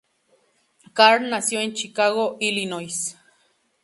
[0.95, 3.15] Carr nació en Chicago, Illinois.